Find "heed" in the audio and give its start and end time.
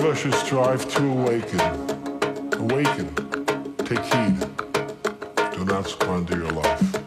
4.02-4.40